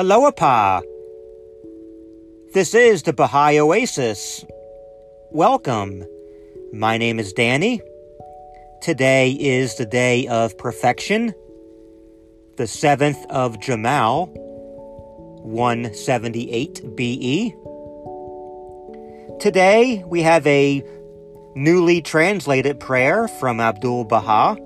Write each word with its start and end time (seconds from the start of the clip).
Aloha. 0.00 0.80
This 2.54 2.72
is 2.72 3.02
the 3.02 3.12
Baha'i 3.12 3.58
Oasis. 3.58 4.44
Welcome. 5.32 6.04
My 6.72 6.98
name 6.98 7.18
is 7.18 7.32
Danny. 7.32 7.80
Today 8.80 9.32
is 9.32 9.74
the 9.74 9.86
day 9.86 10.28
of 10.28 10.56
perfection, 10.56 11.34
the 12.58 12.68
7th 12.68 13.26
of 13.26 13.58
Jamal, 13.58 14.26
178 15.42 16.94
BE. 16.94 17.56
Today 19.40 20.04
we 20.06 20.22
have 20.22 20.46
a 20.46 20.80
newly 21.56 22.02
translated 22.02 22.78
prayer 22.78 23.26
from 23.26 23.58
Abdul 23.58 24.04
Baha. 24.04 24.60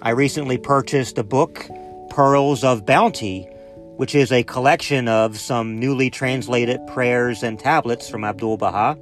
I 0.00 0.12
recently 0.12 0.56
purchased 0.56 1.18
a 1.18 1.24
book, 1.24 1.68
Pearls 2.08 2.64
of 2.64 2.86
Bounty, 2.86 3.50
which 3.96 4.14
is 4.14 4.30
a 4.30 4.42
collection 4.42 5.08
of 5.08 5.38
some 5.38 5.78
newly 5.78 6.10
translated 6.10 6.80
prayers 6.88 7.42
and 7.42 7.58
tablets 7.58 8.08
from 8.08 8.24
Abdul 8.24 8.58
Baha. 8.58 8.98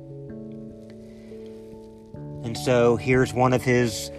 And 2.45 2.57
so 2.57 2.97
here's 2.97 3.35
one 3.35 3.53
of 3.53 3.63
his 3.63 4.11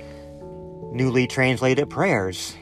newly 0.92 1.28
translated 1.28 1.90
prayers. 1.90 2.56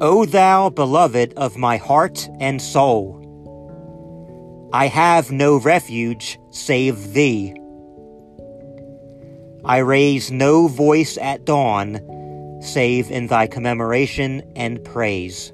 O 0.00 0.26
thou 0.26 0.68
beloved 0.68 1.32
of 1.38 1.56
my 1.56 1.78
heart 1.78 2.28
and 2.38 2.60
soul, 2.60 3.22
I 4.74 4.88
have 4.88 5.32
no 5.32 5.56
refuge 5.58 6.38
save 6.50 7.14
thee. 7.14 7.54
I 9.64 9.78
raise 9.78 10.30
no 10.30 10.68
voice 10.68 11.16
at 11.16 11.46
dawn 11.46 12.00
save 12.66 13.10
in 13.10 13.28
thy 13.28 13.46
commemoration 13.46 14.42
and 14.56 14.82
praise. 14.84 15.52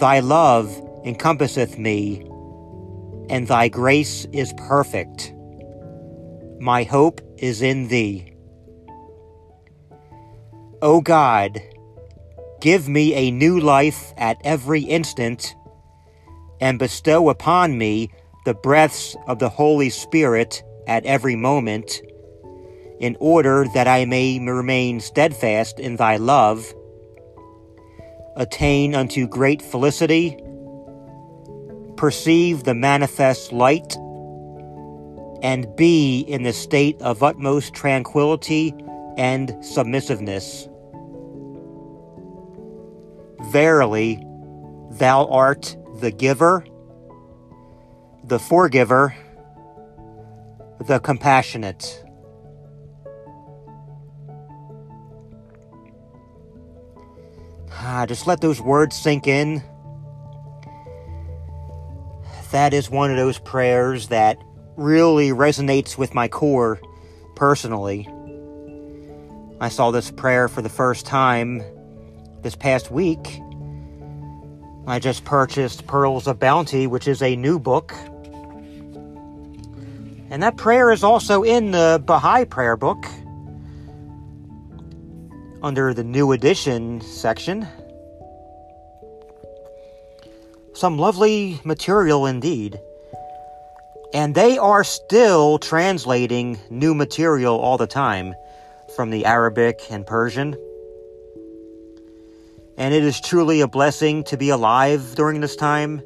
Thy 0.00 0.20
love 0.20 0.68
encompasseth 1.04 1.78
me, 1.78 2.20
and 3.30 3.46
thy 3.46 3.68
grace 3.68 4.26
is 4.32 4.52
perfect. 4.58 5.32
My 6.60 6.82
hope 6.82 7.20
is 7.38 7.62
in 7.62 7.88
thee. 7.88 8.32
O 10.82 11.00
God, 11.00 11.60
give 12.60 12.88
me 12.88 13.14
a 13.14 13.30
new 13.30 13.58
life 13.58 14.12
at 14.18 14.36
every 14.44 14.82
instant, 14.82 15.54
and 16.60 16.78
bestow 16.78 17.28
upon 17.28 17.78
me 17.78 18.10
the 18.44 18.54
breaths 18.54 19.16
of 19.26 19.38
the 19.38 19.48
Holy 19.48 19.90
Spirit 19.90 20.62
at 20.86 21.04
every 21.06 21.36
moment 21.36 22.00
in 23.00 23.16
order 23.20 23.66
that 23.74 23.86
I 23.86 24.04
may 24.04 24.38
remain 24.38 25.00
steadfast 25.00 25.78
in 25.78 25.96
thy 25.96 26.16
love, 26.16 26.72
attain 28.36 28.94
unto 28.94 29.26
great 29.26 29.62
felicity, 29.62 30.36
perceive 31.96 32.64
the 32.64 32.74
manifest 32.74 33.52
light, 33.52 33.96
and 35.42 35.66
be 35.76 36.20
in 36.20 36.42
the 36.42 36.52
state 36.52 37.00
of 37.02 37.22
utmost 37.22 37.74
tranquility 37.74 38.74
and 39.16 39.56
submissiveness. 39.64 40.68
Verily, 43.50 44.22
thou 44.92 45.26
art 45.26 45.76
the 46.00 46.10
giver, 46.10 46.64
the 48.24 48.38
forgiver, 48.38 49.14
the 50.86 50.98
compassionate. 50.98 52.02
Ah, 57.88 58.04
just 58.04 58.26
let 58.26 58.40
those 58.40 58.60
words 58.60 58.96
sink 58.96 59.28
in. 59.28 59.62
That 62.50 62.74
is 62.74 62.90
one 62.90 63.12
of 63.12 63.16
those 63.16 63.38
prayers 63.38 64.08
that 64.08 64.42
really 64.76 65.28
resonates 65.28 65.96
with 65.96 66.12
my 66.12 66.26
core 66.26 66.80
personally. 67.36 68.08
I 69.60 69.68
saw 69.68 69.92
this 69.92 70.10
prayer 70.10 70.48
for 70.48 70.62
the 70.62 70.68
first 70.68 71.06
time 71.06 71.62
this 72.42 72.56
past 72.56 72.90
week. 72.90 73.40
I 74.88 74.98
just 74.98 75.24
purchased 75.24 75.86
Pearls 75.86 76.26
of 76.26 76.40
Bounty, 76.40 76.88
which 76.88 77.06
is 77.06 77.22
a 77.22 77.36
new 77.36 77.60
book. 77.60 77.94
And 80.28 80.42
that 80.42 80.56
prayer 80.56 80.90
is 80.90 81.04
also 81.04 81.44
in 81.44 81.70
the 81.70 82.02
Baha'i 82.04 82.46
prayer 82.46 82.76
book 82.76 83.06
under 85.62 85.94
the 85.94 86.04
new 86.04 86.32
edition 86.32 87.00
section. 87.00 87.66
Some 90.74 90.98
lovely 90.98 91.60
material 91.64 92.26
indeed. 92.26 92.78
And 94.12 94.34
they 94.34 94.58
are 94.58 94.84
still 94.84 95.58
translating 95.58 96.58
new 96.70 96.94
material 96.94 97.56
all 97.56 97.78
the 97.78 97.86
time 97.86 98.34
from 98.94 99.10
the 99.10 99.24
Arabic 99.24 99.80
and 99.90 100.06
Persian. 100.06 100.56
And 102.78 102.92
it 102.92 103.02
is 103.02 103.20
truly 103.20 103.62
a 103.62 103.68
blessing 103.68 104.24
to 104.24 104.36
be 104.36 104.50
alive 104.50 105.14
during 105.14 105.40
this 105.40 105.56
time 105.56 106.02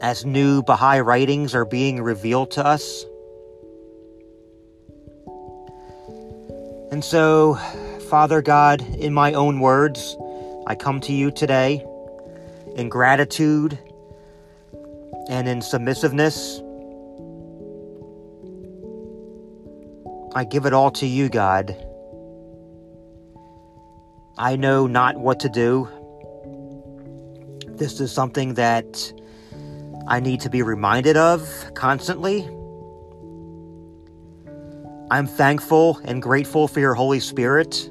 as 0.00 0.24
new 0.24 0.62
Baha'i 0.62 1.00
writings 1.00 1.54
are 1.54 1.64
being 1.64 2.00
revealed 2.00 2.52
to 2.52 2.64
us. 2.64 3.04
And 6.90 7.04
so, 7.04 7.58
Father 8.08 8.40
God, 8.40 8.80
in 8.96 9.12
my 9.12 9.34
own 9.34 9.60
words, 9.60 10.16
I 10.66 10.74
come 10.74 10.98
to 11.00 11.12
you 11.12 11.30
today 11.30 11.84
in 12.74 12.88
gratitude 12.88 13.78
and 15.28 15.46
in 15.46 15.60
submissiveness. 15.60 16.62
I 20.34 20.44
give 20.44 20.64
it 20.64 20.72
all 20.72 20.90
to 20.92 21.06
you, 21.06 21.28
God. 21.28 21.76
I 24.38 24.56
know 24.56 24.86
not 24.86 25.18
what 25.18 25.40
to 25.40 25.50
do. 25.50 25.86
This 27.66 28.00
is 28.00 28.10
something 28.10 28.54
that 28.54 29.12
I 30.06 30.20
need 30.20 30.40
to 30.40 30.48
be 30.48 30.62
reminded 30.62 31.18
of 31.18 31.46
constantly. 31.74 32.48
I'm 35.10 35.26
thankful 35.26 36.00
and 36.04 36.22
grateful 36.22 36.68
for 36.68 36.80
your 36.80 36.94
Holy 36.94 37.20
Spirit. 37.20 37.90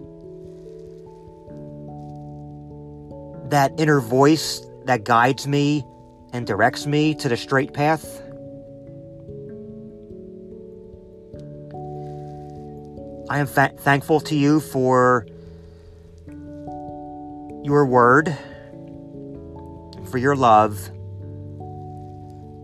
That 3.49 3.73
inner 3.77 3.99
voice 3.99 4.61
that 4.85 5.03
guides 5.03 5.47
me 5.47 5.85
and 6.33 6.45
directs 6.45 6.85
me 6.85 7.15
to 7.15 7.29
the 7.29 7.37
straight 7.37 7.73
path. 7.73 8.21
I 13.29 13.39
am 13.39 13.47
fa- 13.47 13.73
thankful 13.79 14.21
to 14.21 14.35
you 14.35 14.59
for 14.59 15.25
your 17.63 17.85
word, 17.85 18.37
for 20.09 20.17
your 20.17 20.35
love, 20.35 20.87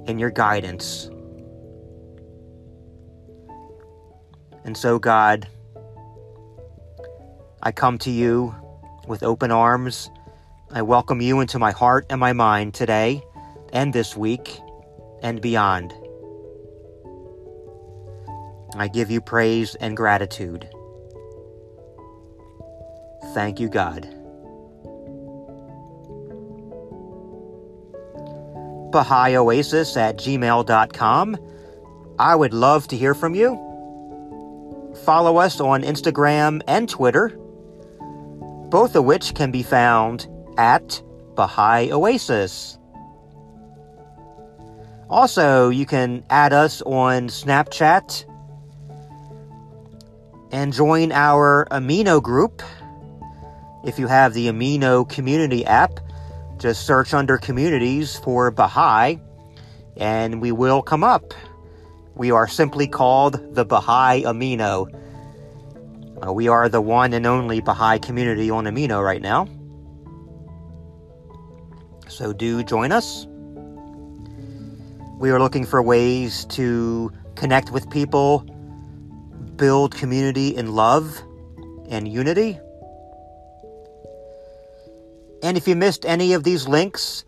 and 0.07 0.19
your 0.19 0.29
guidance. 0.29 1.09
And 4.63 4.77
so, 4.77 4.99
God, 4.99 5.47
I 7.61 7.71
come 7.73 7.97
to 7.99 8.11
you 8.11 8.55
with 9.07 9.23
open 9.23 9.51
arms 9.51 10.09
I 10.75 10.81
welcome 10.81 11.21
you 11.21 11.39
into 11.39 11.59
my 11.59 11.69
heart 11.69 12.07
and 12.09 12.19
my 12.19 12.33
mind 12.33 12.73
today 12.73 13.21
and 13.71 13.93
this 13.93 14.17
week 14.17 14.59
and 15.21 15.39
beyond. 15.39 15.93
I 18.75 18.87
give 18.87 19.11
you 19.11 19.21
praise 19.21 19.75
and 19.75 19.95
gratitude. 19.95 20.67
Thank 23.35 23.59
you, 23.59 23.69
God. 23.69 24.09
Baha'i 28.91 29.35
Oasis 29.35 29.95
at 29.95 30.17
gmail.com. 30.17 31.37
I 32.17 32.35
would 32.35 32.53
love 32.55 32.87
to 32.87 32.97
hear 32.97 33.13
from 33.13 33.35
you. 33.35 33.51
Follow 35.05 35.37
us 35.37 35.59
on 35.59 35.83
Instagram 35.83 36.63
and 36.67 36.89
Twitter, 36.89 37.29
both 38.69 38.95
of 38.95 39.05
which 39.05 39.35
can 39.35 39.51
be 39.51 39.61
found 39.61 40.27
at 40.57 41.01
Baha'i 41.35 41.91
Oasis. 41.91 42.77
Also, 45.09 45.69
you 45.69 45.85
can 45.85 46.23
add 46.29 46.53
us 46.53 46.81
on 46.81 47.27
Snapchat 47.27 48.25
and 50.51 50.73
join 50.73 51.11
our 51.11 51.67
Amino 51.71 52.21
group. 52.21 52.61
If 53.85 53.99
you 53.99 54.07
have 54.07 54.33
the 54.33 54.47
Amino 54.47 55.07
community 55.07 55.65
app, 55.65 55.99
just 56.57 56.85
search 56.85 57.13
under 57.13 57.37
communities 57.37 58.17
for 58.17 58.49
Baha'i 58.49 59.19
and 59.97 60.41
we 60.41 60.51
will 60.51 60.81
come 60.81 61.03
up. 61.03 61.33
We 62.15 62.31
are 62.31 62.47
simply 62.47 62.87
called 62.87 63.55
the 63.55 63.65
Baha'i 63.65 64.23
Amino. 64.23 64.87
Uh, 66.25 66.31
we 66.31 66.47
are 66.47 66.69
the 66.69 66.81
one 66.81 67.13
and 67.13 67.25
only 67.25 67.59
Baha'i 67.59 67.99
community 67.99 68.49
on 68.49 68.65
Amino 68.65 69.03
right 69.03 69.21
now. 69.21 69.47
So 72.07 72.33
do 72.33 72.63
join 72.63 72.91
us. 72.91 73.27
We 75.19 75.29
are 75.31 75.39
looking 75.39 75.65
for 75.65 75.81
ways 75.81 76.45
to 76.45 77.11
connect 77.35 77.71
with 77.71 77.89
people, 77.89 78.39
build 79.55 79.95
community 79.95 80.55
in 80.55 80.73
love 80.75 81.21
and 81.89 82.07
unity. 82.07 82.59
And 85.41 85.57
if 85.57 85.67
you 85.67 85.75
missed 85.75 86.05
any 86.05 86.33
of 86.33 86.43
these 86.43 86.67
links, 86.67 87.23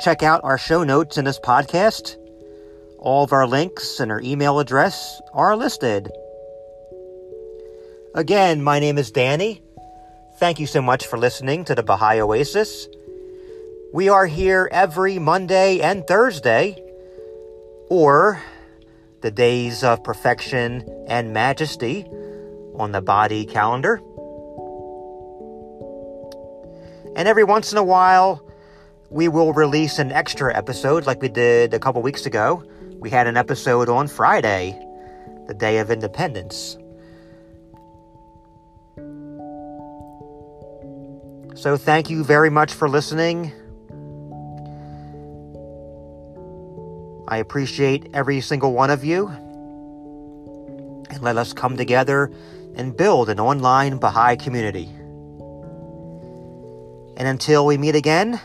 check 0.00 0.22
out 0.22 0.42
our 0.44 0.58
show 0.58 0.84
notes 0.84 1.18
in 1.18 1.24
this 1.24 1.38
podcast. 1.38 2.16
All 2.98 3.24
of 3.24 3.32
our 3.32 3.46
links 3.46 4.00
and 4.00 4.10
our 4.12 4.20
email 4.20 4.58
address 4.58 5.20
are 5.32 5.56
listed. 5.56 6.10
Again, 8.14 8.62
my 8.62 8.78
name 8.78 8.98
is 8.98 9.10
Danny. 9.10 9.62
Thank 10.38 10.60
you 10.60 10.66
so 10.66 10.82
much 10.82 11.06
for 11.06 11.18
listening 11.18 11.64
to 11.66 11.74
the 11.74 11.82
Baha'i 11.82 12.20
Oasis. 12.20 12.88
We 13.92 14.08
are 14.08 14.24
here 14.24 14.70
every 14.72 15.18
Monday 15.18 15.80
and 15.80 16.06
Thursday, 16.06 16.82
or 17.90 18.42
the 19.20 19.30
days 19.30 19.84
of 19.84 20.02
perfection 20.02 20.88
and 21.08 21.34
majesty 21.34 22.06
on 22.74 22.92
the 22.92 23.02
Badi 23.02 23.44
calendar. 23.44 23.96
And 27.16 27.28
every 27.28 27.44
once 27.44 27.70
in 27.70 27.76
a 27.76 27.84
while, 27.84 28.42
we 29.10 29.28
will 29.28 29.52
release 29.52 29.98
an 29.98 30.10
extra 30.10 30.56
episode 30.56 31.04
like 31.04 31.20
we 31.20 31.28
did 31.28 31.74
a 31.74 31.78
couple 31.78 32.00
weeks 32.00 32.24
ago. 32.24 32.64
We 32.98 33.10
had 33.10 33.26
an 33.26 33.36
episode 33.36 33.90
on 33.90 34.08
Friday, 34.08 34.70
the 35.48 35.54
Day 35.54 35.76
of 35.80 35.90
Independence. 35.90 36.78
So, 41.54 41.76
thank 41.76 42.08
you 42.08 42.24
very 42.24 42.48
much 42.48 42.72
for 42.72 42.88
listening. 42.88 43.52
I 47.32 47.38
appreciate 47.38 48.10
every 48.12 48.42
single 48.42 48.74
one 48.74 48.90
of 48.90 49.06
you. 49.06 49.28
And 51.08 51.22
let 51.22 51.38
us 51.38 51.54
come 51.54 51.78
together 51.78 52.30
and 52.74 52.94
build 52.94 53.30
an 53.30 53.40
online 53.40 53.96
Baha'i 53.96 54.36
community. 54.36 54.90
And 57.16 57.26
until 57.26 57.64
we 57.64 57.78
meet 57.78 57.94
again, 57.94 58.38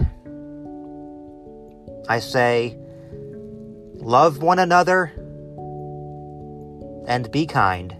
I 2.07 2.19
say, 2.19 2.77
love 3.95 4.41
one 4.41 4.57
another 4.57 5.11
and 7.09 7.29
be 7.29 7.45
kind. 7.45 7.93